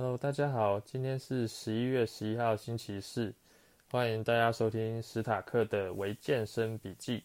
[0.00, 3.34] Hello，大家好，今天是十一月十一号星期四，
[3.90, 7.24] 欢迎大家收听史塔克的维健身笔记。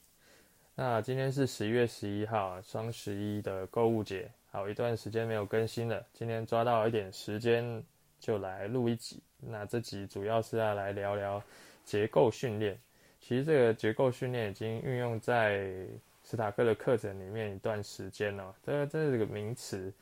[0.73, 7.83] 那今天是十一月十一号，双十一的购物节，好一段时间没有更新了，今天抓到一点时间
[8.19, 9.21] 就来录一集。
[9.39, 11.43] 那这集主要是要来聊聊
[11.85, 12.75] 结构训练。
[13.21, 15.85] 其实这个结构训练已经运用在
[16.23, 19.93] 史塔克的课程里面一段时间了，这个这个名词。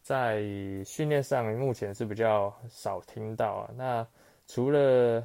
[0.00, 0.42] 在
[0.84, 3.70] 训练上，目前是比较少听到啊。
[3.76, 4.06] 那
[4.46, 5.22] 除了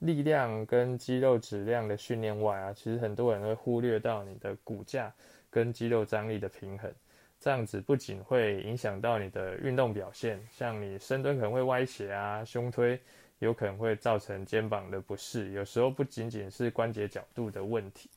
[0.00, 5.10] 力量跟肌肉质量的训练外啊，其实很多人会忽略到你的骨架
[5.48, 6.92] 跟肌肉张力的平衡。
[7.40, 13.00] 这样子不仅会影响到你的运动表现，像你深蹲可能会歪斜啊，胸推
[13.38, 15.52] 有可能会造成肩膀的不适。
[15.52, 18.10] 有时候不仅仅是关节角度的问题，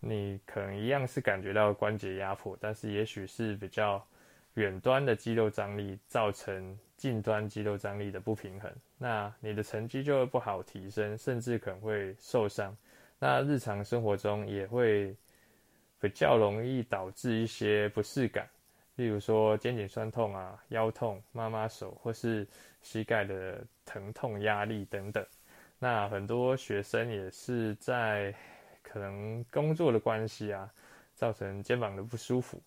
[0.00, 4.02] 你可能一样是感觉到关节压迫，但是也许是比较。
[4.54, 12.76] 远端的肌肉张力造成近端肌肉张力的不平衡，那你的成绩就会不好提升，甚至可能会受伤。
[13.18, 15.14] 那日常生活中也会
[16.00, 18.48] 比较容易导致一些不适感，
[18.96, 22.46] 例如说肩颈酸痛啊、腰痛、妈妈手或是
[22.80, 25.24] 膝盖的疼痛、压力等等。
[25.80, 28.32] 那很多学生也是在
[28.82, 30.72] 可能工作的关系啊，
[31.14, 32.62] 造成肩膀的不舒服。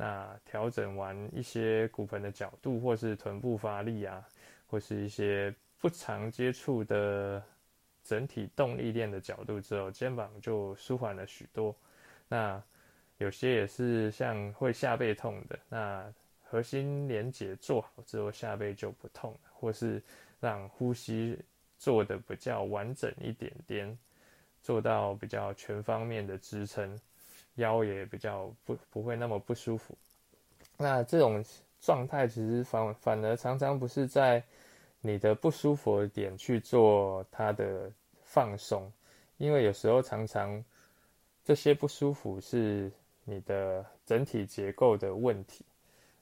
[0.00, 4.24] 那调整完一些骨盆的角度，或是臀部发力啊，
[4.68, 7.42] 或是一些不常接触的
[8.04, 11.74] 整体动力链的角度之后，肩膀就舒缓了许多。
[12.28, 12.62] 那
[13.16, 20.00] 有些也是像会下背痛的，那核心连结做好之后，下背就不痛了，或是
[20.38, 21.36] 让呼吸
[21.76, 23.98] 做得比较完整一点点，
[24.62, 26.96] 做到比较全方面的支撑。
[27.58, 29.96] 腰也比较不不会那么不舒服，
[30.76, 31.44] 那这种
[31.80, 34.42] 状态其实反反而常常不是在
[35.00, 37.88] 你的不舒服的点去做它的
[38.24, 38.90] 放松，
[39.36, 40.64] 因为有时候常常
[41.44, 42.90] 这些不舒服是
[43.24, 45.64] 你的整体结构的问题，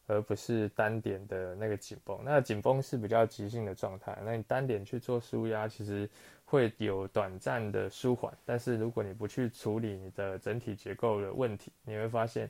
[0.06, 2.19] 而不是单点的那个紧绷。
[2.25, 6.09] 那紧绷是比较急性的状态，那你单点去做舒压，其实。
[6.49, 12.49] 会有短暂的舒缓，但是如果你不去处理你的整体结构的问题，你会发现，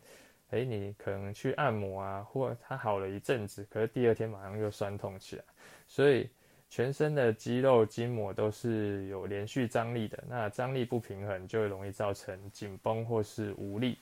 [0.51, 5.45] 诶，你可能去按摩啊，或它好了一阵子，可是第二天马上又酸痛起来。
[5.89, 6.29] 所以
[6.69, 13.99] 全身的肌肉筋膜都是有连续张力的，那张力不平衡就会容易造成紧绷或是无力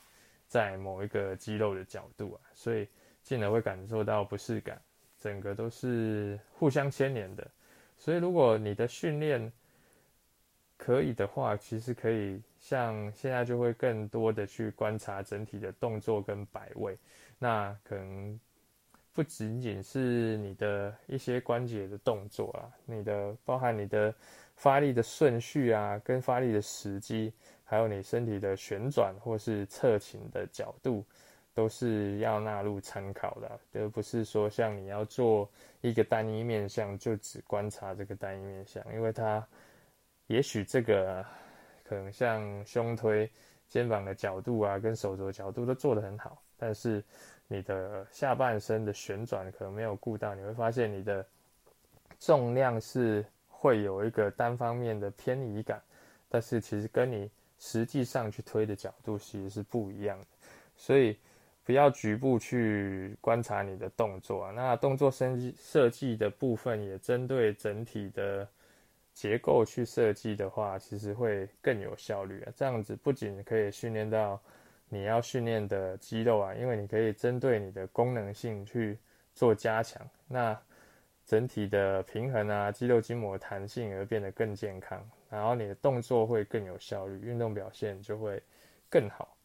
[0.48, 2.88] 在某一个肌肉的角度啊，所以
[3.24, 4.80] 进而会感受到不适感，
[5.18, 7.50] 整个都是互相牵连的。
[7.98, 9.50] 所以如果你的训练，
[10.76, 16.98] 可以的话，其实可以像现在就会更多的去观察整体的动作跟摆位，
[17.38, 18.38] 那可能
[19.12, 24.12] 不仅仅是你的一些关节的动作啊，你的包含你的
[24.56, 27.32] 发力的顺序啊，跟发力的时机，
[27.64, 31.04] 还有你身体的旋转或是侧倾的角度，
[31.54, 35.48] 都是要纳入参考的，而不是说像你要做
[35.80, 39.46] 一个单一面向，就只观察这个单一面向，因为它。
[40.28, 41.22] 也许这个
[41.84, 43.30] 可能像胸推、
[43.68, 47.04] 肩膀的角度啊，跟手肘角度都做得很好，但是
[47.46, 51.24] 你的下半身的旋转可能没有顾到，你会发现你的
[52.18, 55.78] 重量是会有一个单方面的偏移感，
[56.30, 60.26] 但是其实跟你实际上去推的角度其实是不一样的，
[60.74, 61.14] 所以
[61.64, 68.48] 不要局部去观察你的动作啊，那动作设计设计的部分也针对整体的。
[69.14, 72.52] 结构去设计的话，其实会更有效率啊。
[72.56, 74.42] 这样子不仅可以训练到
[74.88, 78.98] 你要训练的肌肉啊，因为你可以针对你的功能性去
[79.32, 80.60] 做加强，那
[81.24, 88.42] 整体的平衡啊、肌肉筋膜弹性而变得更健康，然后你的动作会更有效率，运动表现就会
[88.90, 89.36] 更好。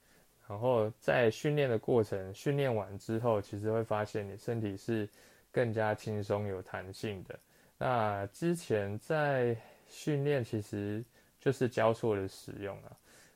[0.49, 5.07] 然后在训练的过程，训练完之后，其实会发现你身体是
[5.51, 7.39] 更加轻松、有弹性的。
[7.77, 9.55] 那之前在
[9.87, 11.05] 训练其实
[11.39, 12.91] 就是交错的使用啊，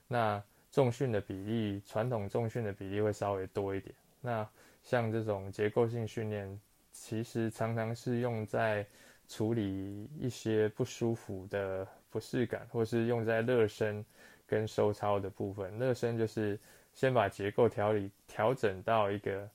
[0.07, 3.93] 那重训的比例，传统重训的比例会稍微多一点。
[4.19, 4.49] 那
[4.81, 6.59] 像这种结构性训练，
[6.91, 8.83] 其实常常是用在
[9.29, 14.03] 处理一些不舒服的不适感，或是用在热身
[14.47, 15.77] 跟收操的部分。
[15.77, 16.59] 热身就是
[16.93, 19.49] 先把结构调理调整到一个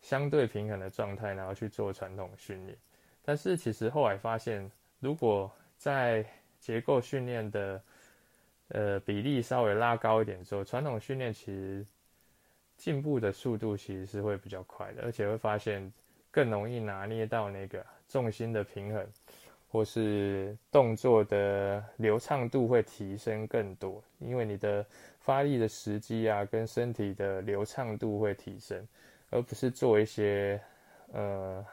[0.00, 2.78] 相对平衡的状态，然后去做传统训练。
[3.22, 6.24] 但是其实后来发现，如果在
[6.60, 7.82] 结构训练的
[8.68, 11.84] 呃比例稍微拉高一点之后，传统训练其实
[12.76, 15.92] 进步的速度其实是会比较快的，而且会发现
[16.30, 19.06] 更容易拿捏到那个重心的平衡，
[19.68, 24.86] 或是动作的流畅度会提升更多，因为你的
[25.20, 28.86] 发力的时机啊，跟身体的流畅度会提升，
[29.30, 30.60] 而不是做一些
[31.12, 31.64] 呃，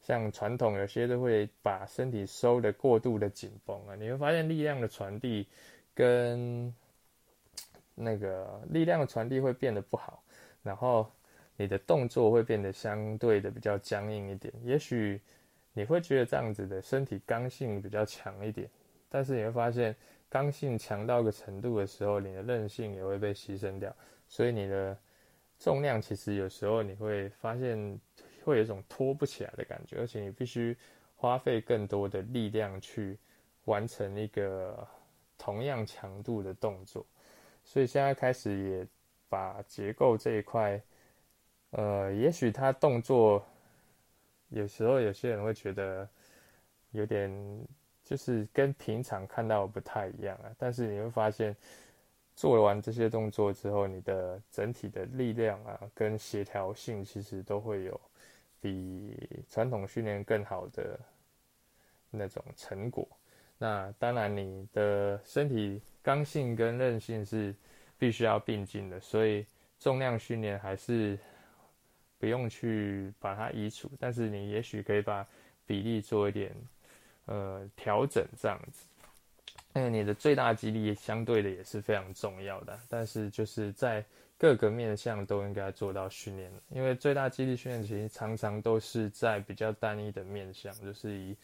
[0.00, 5.46] 像传统有些都会把身体收得过度的紧绷啊，你会发现力量的传递
[5.94, 6.72] 跟
[7.94, 10.22] 那个力量的传递会变得不好，
[10.62, 11.10] 然后
[11.56, 14.54] 你的动作会变得相对的比较僵硬一点。
[14.62, 15.20] 也许
[15.72, 18.68] 你会觉得这样子的身体刚性比较强一点，
[19.08, 19.94] 但是你会发现
[20.28, 23.94] 刚性强到一个程度的时候，你的韧性也会被牺牲掉。
[24.28, 24.96] 所以你的
[25.58, 27.98] 重量其实有时候你会发现
[28.44, 30.76] 会有一种拖不起来的感觉，而且你必须
[31.16, 33.18] 花费更多的力量去
[33.64, 34.86] 完成一个
[35.36, 37.04] 同样强度的动作。
[37.62, 38.86] 所以现在开始也
[39.28, 40.80] 把结构这一块，
[41.70, 43.44] 呃，也许他动作
[44.50, 46.08] 有时候有些人会觉得
[46.92, 47.30] 有点
[48.04, 51.56] 就是跟平常看到不太一样啊，但是你会发现
[52.36, 58.00] 做完这些动作之后，你的整体的力量啊跟协调性其实都会有
[58.60, 60.98] 比传统训练更好的
[62.10, 63.06] 那种成果。
[63.58, 67.54] 那当然，你的身体刚性跟韧性是
[67.98, 69.46] 必须要并进的，所以
[69.78, 71.18] 重量训练还是
[72.20, 75.26] 不用去把它移除，但是你也许可以把
[75.66, 76.54] 比例做一点
[77.24, 78.86] 呃调整，这样子。
[79.72, 84.04] 那你的最大肌力相对的也是非常重要的，但是就是在
[84.38, 91.36] 各个面向都应该做到训练，因为最大肌力训练其实常常都是在比较单一的面向，就是以。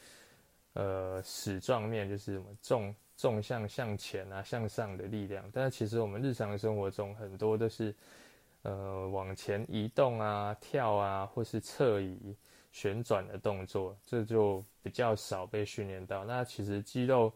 [0.79, 5.43] 呃，矢状面就是什么纵纵向向前啊，向上的力量。
[5.51, 7.95] 但是其实我们日常生活中很多都是
[8.67, 12.37] 呃往前移动啊、跳啊，或是侧移、
[12.73, 16.25] 旋转的动作，这就比较少被训练到。
[16.25, 17.33] 那其实肌肉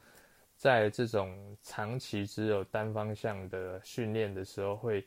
[0.57, 5.07] 在这种长期只有单方向的训练的时候，会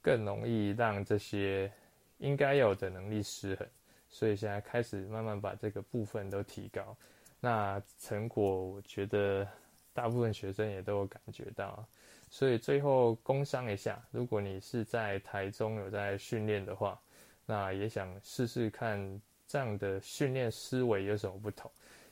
[0.00, 1.70] 更容易让这些
[2.16, 3.68] 应该有的能力失衡。
[4.08, 6.96] 所以现在开始慢慢把这个部分都提高。
[7.40, 9.46] 那成果，我觉得
[9.92, 11.86] 大部分学生也都有感觉到，
[12.30, 17.00] 所以最后工商一下，如果你是在台中有在训练的话，
[17.46, 21.70] 那也想试试看这样的训练思维有什么不同。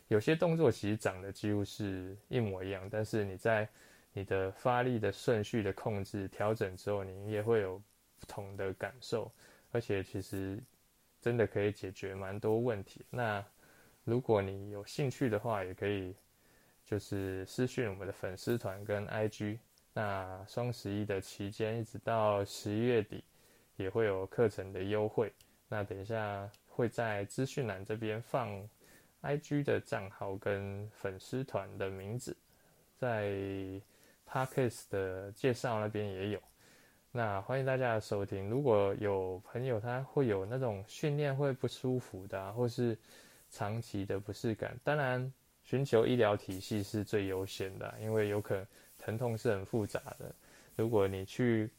[0.08, 3.68] 有些动作其实长得几乎是一模一样，但是你在
[4.12, 7.76] 你的发力的顺序的控制调整之后，你也会有
[8.18, 9.30] 不同的感受，
[9.72, 10.58] 而且其实
[11.20, 13.04] 真的可以解决蛮多问题。
[13.10, 13.44] 那
[14.04, 16.14] 如果你有兴趣的话，也可以
[16.84, 19.58] 就是私讯我们的粉丝团跟 IG。
[19.96, 23.24] 那双十一的期间一直到十一月底，
[23.76, 25.32] 也会有课程的优惠。
[25.70, 28.68] 那等一下会在资讯栏这边放
[29.22, 32.36] IG 的账号跟粉丝团的名字，
[32.98, 33.32] 在
[34.30, 36.42] Podcast 的介绍那边也有。
[37.10, 38.50] 那欢迎大家收听。
[38.50, 42.94] 如果有朋友他会有那种训练会不舒服的，或是
[43.48, 45.32] 长期的不适感，当然
[45.64, 48.66] 寻求医疗体系是最优先的，因为有可能
[49.06, 50.34] 疼痛是很复杂的。
[50.74, 51.70] 如果你去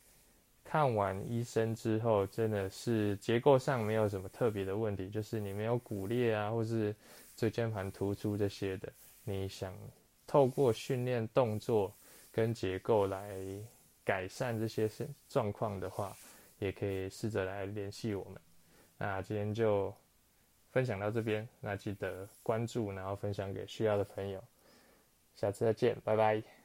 [0.64, 6.96] 看完医生之后，真的是结构上没有什么特别的问题，就是你没有骨裂啊，或是
[7.36, 8.92] 椎间盘突出这些的，
[9.26, 9.76] 你想
[10.26, 11.94] 透过训练动作
[12.32, 13.36] 跟结构来
[14.06, 14.90] 改善这些
[15.28, 16.16] 状况的话，
[16.60, 18.42] 也可以试着来联系我们。
[18.98, 19.94] 那今天就。
[20.70, 24.44] 分享到这边，那记得关注，然后分享给需要的朋友。
[25.36, 26.57] 下次再见，拜拜。